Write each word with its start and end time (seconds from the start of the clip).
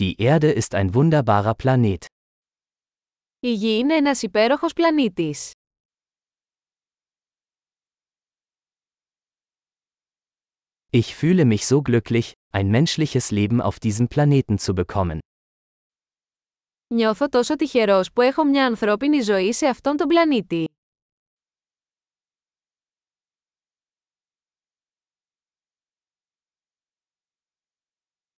Die 0.00 0.20
Erde 0.20 0.50
ist 0.50 0.74
ein 0.74 0.92
wunderbarer 0.94 1.54
Planet. 1.54 2.06
Η 3.40 3.52
Γη 3.52 3.78
είναι 3.78 3.94
ένας 3.94 4.22
υπέροχος 4.22 4.72
πλανήτης. 4.72 5.52
Ich 10.90 11.14
fühle 11.14 11.44
mich 11.44 11.66
so 11.66 11.82
glücklich, 11.82 12.32
ein 12.50 12.70
menschliches 12.70 13.30
Leben 13.30 13.60
auf 13.60 13.78
diesem 13.78 14.08
Planeten 14.08 14.58
zu 14.58 14.74
bekommen. 14.74 15.18
Νιώθω 16.94 17.28
τόσο 17.28 17.56
τυχερός 17.56 18.12
που 18.12 18.20
έχω 18.20 18.44
μια 18.44 18.66
ανθρώπινη 18.66 19.20
ζωή 19.20 19.52
σε 19.52 19.66
αυτόν 19.66 19.96
τον 19.96 20.08
πλανήτη. 20.08 20.68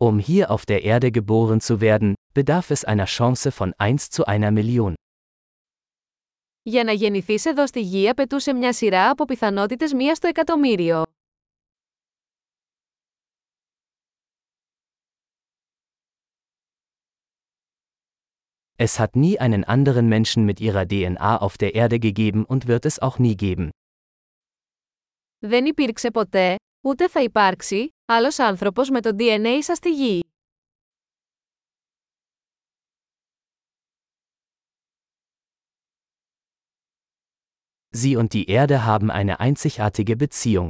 Um 0.00 0.18
hier 0.18 0.50
auf 0.50 0.64
der 0.64 0.82
Erde 0.82 1.10
geboren 1.10 1.60
zu 1.60 1.80
werden, 1.80 2.14
bedarf 2.34 2.70
es 2.70 2.84
einer 2.84 3.06
Chance 3.06 3.50
von 3.50 3.72
1 3.78 4.10
zu 4.10 4.24
einer 4.26 4.50
Million. 4.50 4.94
Για 6.62 6.84
να 6.84 6.92
γεννηθείς 6.92 7.44
εδώ 7.44 7.66
στη 7.66 7.80
Γη 7.80 8.08
απαιτούσε 8.08 8.52
μια 8.52 8.72
σειρά 8.72 9.10
από 9.10 9.24
πιθανότητες 9.24 9.92
μία 9.92 10.14
στο 10.14 10.28
εκατομμύριο. 10.28 11.02
Es 18.80 19.00
hat 19.00 19.16
nie 19.16 19.40
einen 19.40 19.64
anderen 19.64 20.08
Menschen 20.08 20.44
mit 20.44 20.60
ihrer 20.60 20.86
DNA 20.86 21.36
auf 21.38 21.58
der 21.58 21.74
Erde 21.74 21.98
gegeben 21.98 22.44
und 22.44 22.68
wird 22.68 22.84
es 22.86 22.98
auch 23.02 23.18
nie 23.18 23.34
geben. 23.36 23.68
Δεν 25.38 25.66
υπήρξε 25.66 26.10
ποτέ, 26.10 26.56
ούτε 26.80 27.08
θα 27.08 27.22
υπάρξει, 27.22 27.88
άλλος 28.04 28.38
άνθρωπος 28.38 28.90
με 28.90 29.00
το 29.00 29.16
DNA 29.18 29.58
σας 29.60 29.76
στη 29.76 29.90
Γη. 29.90 30.20
Sie 38.00 38.16
und 38.16 38.32
die 38.32 38.46
Erde 38.48 38.84
haben 38.84 39.10
eine 39.10 39.40
einzigartige 39.40 40.16
Beziehung. 40.16 40.68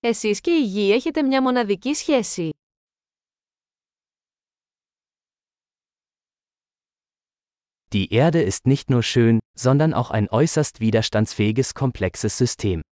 Εσείς 0.00 0.40
και 0.40 0.50
η 0.50 0.64
Γη 0.64 0.92
έχετε 0.92 1.22
μια 1.22 1.42
μοναδική 1.42 1.94
σχέση. 1.94 2.50
Die 7.92 8.10
Erde 8.10 8.42
ist 8.42 8.66
nicht 8.66 8.90
nur 8.90 9.02
schön, 9.02 9.38
sondern 9.56 9.94
auch 9.94 10.10
ein 10.10 10.28
äußerst 10.28 10.80
widerstandsfähiges 10.80 11.74
komplexes 11.74 12.36
System. 12.36 12.82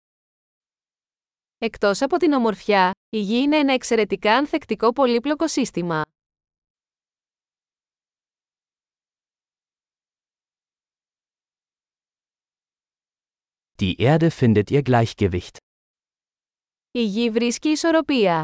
Εκτός 1.57 2.01
από 2.01 2.17
την 2.17 2.33
ομορφιά, 2.33 2.91
η 3.09 3.19
Γη 3.19 3.37
είναι 3.37 3.57
ένα 3.57 3.73
εξαιρετικά 3.73 4.35
ανθεκτικό 4.35 4.93
πολύπλοκο 4.93 5.47
σύστημα. 5.47 6.01
Die 13.79 13.95
Erde 13.97 14.31
findet 14.31 14.71
ihr 14.71 14.81
Gleichgewicht. 14.83 15.57
Η 16.91 17.03
Γη 17.05 17.29
βρίσκει 17.29 17.69
ισορροπία. 17.69 18.41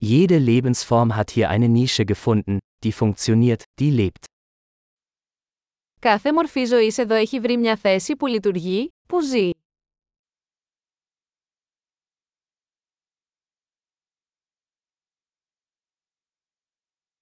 Jede 0.00 0.38
Lebensform 0.38 1.16
hat 1.16 1.30
hier 1.30 1.48
eine 1.50 1.68
Nische 1.68 2.04
gefunden, 2.04 2.58
die 2.84 2.92
funktioniert, 2.92 3.64
die 3.80 3.90
lebt. 3.90 4.24
Κάθε 6.03 6.33
μορφή 6.33 6.65
ζωής 6.65 6.97
εδώ 6.97 7.15
έχει 7.15 7.39
βρει 7.39 7.57
μια 7.57 7.75
θέση 7.75 8.15
που 8.15 8.27
λειτουργεί, 8.27 8.93
που 9.07 9.21
ζει. 9.21 9.49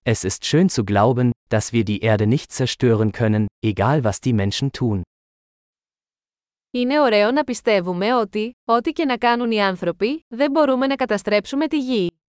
Es 0.03 0.23
ist 0.23 0.45
schön 0.45 0.69
zu 0.69 0.83
glauben, 0.83 1.29
dass 1.49 1.71
wir 1.71 1.83
die 1.83 1.99
Erde 1.99 2.27
nicht 2.27 2.51
zerstören 2.51 3.11
können, 3.11 3.45
egal 3.65 4.03
was 4.03 4.19
die 4.19 4.33
Menschen 4.33 4.71
tun. 4.71 5.01
Είναι 6.71 6.99
ωραίο 6.99 7.31
να 7.31 7.43
πιστεύουμε 7.43 8.15
ότι, 8.15 8.51
ό,τι 8.65 8.91
και 8.91 9.05
να 9.05 9.17
κάνουν 9.17 9.51
οι 9.51 9.61
άνθρωποι, 9.61 10.25
δεν 10.27 10.51
μπορούμε 10.51 10.87
να 10.87 10.95
καταστρέψουμε 10.95 11.67
τη 11.67 11.79
Γη. 11.79 12.20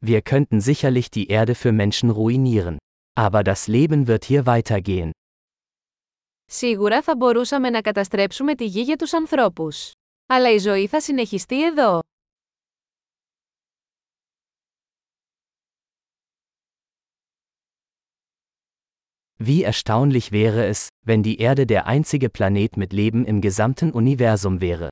Wir 0.00 0.20
könnten 0.22 0.60
sicherlich 0.60 1.10
die 1.10 1.28
Erde 1.28 1.54
für 1.54 1.72
Menschen 1.72 2.10
ruinieren. 2.10 2.76
Aber 3.14 3.42
das 3.42 3.68
Leben 3.68 4.06
wird 4.06 4.24
hier 4.24 4.44
weitergehen. 4.46 5.10
Σίγουρα 6.46 7.02
θα 7.02 7.16
μπορούσαμε 7.16 7.70
να 7.70 7.80
καταστρέψουμε 7.80 8.54
τη 8.54 8.64
Γη 8.64 8.80
για 8.82 8.96
τους 8.96 9.12
ανθρώπους. 9.12 9.92
Αλλά 10.26 10.50
η 10.50 10.58
ζωή 10.58 10.86
θα 10.86 11.00
συνεχιστεί 11.00 11.64
εδώ. 11.64 12.00
Wie 19.38 19.62
erstaunlich 19.62 20.32
wäre 20.32 20.64
es, 20.66 20.88
wenn 21.06 21.22
die 21.22 21.38
Erde 21.38 21.66
der 21.66 21.86
einzige 21.86 22.28
Planet 22.30 22.76
mit 22.76 22.92
Leben 22.92 23.24
im 23.24 23.40
gesamten 23.40 23.90
Universum 23.90 24.60
wäre. 24.60 24.88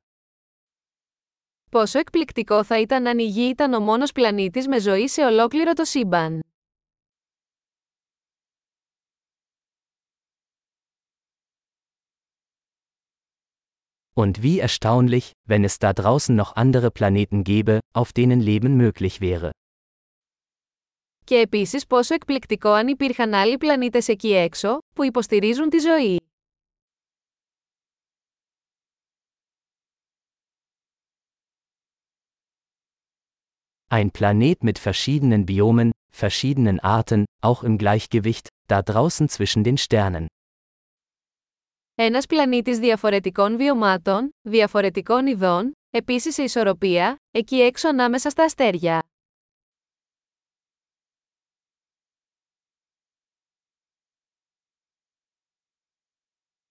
Πόσο 1.72 2.00
εκπληκτικό 2.00 2.64
θα 2.64 2.80
ήταν 2.80 3.08
αν 3.08 3.20
η 3.20 3.24
Γη 3.24 3.42
ήταν 3.42 3.74
ο 3.74 3.80
μόνος 3.80 4.12
πλανήτης 4.12 4.68
με 4.68 4.80
ζωή 4.80 5.08
σε 5.08 5.22
ολόκληρο 5.26 5.74
το 5.74 5.84
σύμπαν. 5.84 6.42
Und 14.14 14.42
wie 14.42 14.60
erstaunlich, 14.60 15.32
wenn 15.50 15.64
es 15.64 15.78
da 15.78 15.94
draußen 15.94 16.36
noch 16.36 16.56
andere 16.56 16.90
Planeten 17.00 17.44
gäbe, 17.44 17.80
auf 17.94 18.12
denen 18.14 18.42
Leben 18.42 18.76
möglich 18.78 19.20
wäre. 19.20 19.50
Και 21.24 21.36
επίσης 21.36 21.88
πόσο 21.88 22.14
εκπληκτικό 22.14 22.70
αν 22.70 22.88
υπήρχαν 22.88 23.34
άλλοι 23.34 23.58
πλανήτες 23.58 24.08
εκεί 24.08 24.34
έξω, 24.34 24.78
που 24.96 25.04
υποστηρίζουν 25.04 25.70
τη 25.70 25.78
ζωή. 25.78 26.27
Ein 33.89 34.11
Planet 34.11 34.65
mit 34.65 34.79
verschiedenen 34.79 35.45
Biomen, 35.45 35.91
verschiedenen 36.11 36.81
Arten, 36.81 37.25
auch 37.43 37.63
im 37.63 37.79
Gleichgewicht, 37.79 38.49
da 38.69 38.83
draußen 38.83 39.29
zwischen 39.29 39.65
den 39.65 39.77
Sternen. 39.77 40.27
Ένας 41.95 42.27
πλανήτης 42.27 42.79
διαφορετικών 42.79 43.57
βιωμάτων, 43.57 44.31
διαφορετικών 44.43 45.27
ειδών, 45.27 45.73
επίσης 45.91 46.35
σε 46.35 46.43
ισορροπία, 46.43 47.17
εκεί 47.31 47.61
έξω 47.61 47.89
ανάμεσα 47.89 48.31
στα 48.31 48.45
αστέρια. 48.45 49.03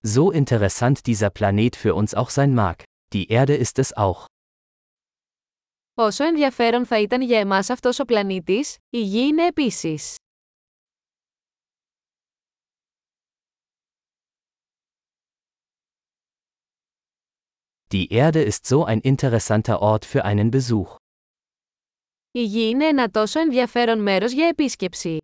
So 0.03 0.31
interessant 0.31 1.05
dieser 1.05 1.29
Planet 1.29 1.75
für 1.75 1.93
uns 1.93 2.15
auch 2.15 2.31
sein 2.31 2.55
mag, 2.55 2.83
die 3.13 3.29
Erde 3.29 3.55
ist 3.55 3.77
es 3.77 3.95
auch. 3.95 4.25
Όσο 5.95 6.23
ενδιαφέρον 6.23 6.85
θα 6.85 6.99
ήταν 6.99 7.21
για 7.21 7.39
εμάς 7.39 7.69
αυτός 7.69 7.99
ο 7.99 8.05
πλανήτης, 8.05 8.77
η 8.89 9.01
Γη 9.01 9.19
είναι 9.19 9.45
επίσης. 9.45 10.15
Die 17.93 18.07
Erde 18.09 18.43
ist 18.43 18.65
so 18.65 18.85
ein 18.85 19.01
interessanter 19.01 19.79
Ort 19.81 20.05
für 20.05 20.23
einen 20.23 20.49
Besuch. 20.51 20.95
Η 22.31 22.43
Γη 22.43 22.69
είναι 22.69 22.85
ένα 22.85 23.09
τόσο 23.09 23.39
ενδιαφέρον 23.39 24.01
μέρος 24.01 24.31
για 24.31 24.47
επίσκεψη. 24.47 25.17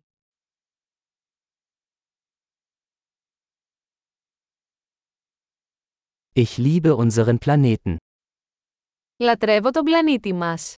Ich 6.34 6.56
liebe 6.58 6.94
unseren 6.96 7.38
Planeten. 7.38 7.96
Λατρεύω 9.17 9.71
τον 9.71 9.83
πλανήτη 9.83 10.33
μας. 10.33 10.75